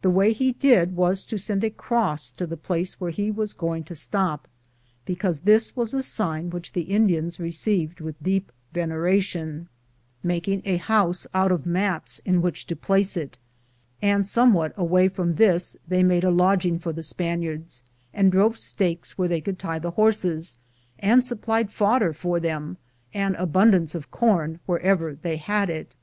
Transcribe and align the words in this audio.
The 0.00 0.10
way 0.10 0.32
he 0.32 0.50
did 0.50 0.96
was 0.96 1.22
to 1.22 1.38
send 1.38 1.62
a 1.62 1.70
cross 1.70 2.32
to 2.32 2.48
the 2.48 2.56
place 2.56 3.00
where 3.00 3.12
he 3.12 3.30
was 3.30 3.52
going 3.52 3.84
to 3.84 3.94
stop, 3.94 4.48
because 5.04 5.38
this 5.38 5.76
was 5.76 5.94
a 5.94 6.02
sign 6.02 6.50
which 6.50 6.72
the 6.72 6.80
Indians 6.80 7.38
received 7.38 8.00
with 8.00 8.20
deep 8.20 8.50
veneration, 8.72 9.68
making 10.20 10.62
a 10.64 10.78
house 10.78 11.28
out 11.32 11.52
of 11.52 11.64
mats 11.64 12.18
in 12.24 12.42
which 12.42 12.66
to 12.66 12.74
place 12.74 13.16
it, 13.16 13.38
and 14.02 14.26
somewhat 14.26 14.72
away 14.76 15.06
from 15.06 15.34
this 15.34 15.76
they 15.86 16.02
made 16.02 16.24
a 16.24 16.32
lodging 16.32 16.80
for 16.80 16.92
the 16.92 17.04
Spaniards, 17.04 17.84
and 18.12 18.32
drove 18.32 18.58
stakes 18.58 19.16
where 19.16 19.28
they 19.28 19.40
could 19.40 19.60
tie 19.60 19.78
the 19.78 19.92
horses, 19.92 20.58
and 20.98 21.24
supplied 21.24 21.70
fodder 21.70 22.12
for 22.12 22.40
them, 22.40 22.78
and 23.14 23.36
abundance 23.36 23.94
of 23.94 24.10
corn 24.10 24.58
wherever 24.66 25.14
they 25.14 25.36
had 25.36 25.70
it. 25.70 25.94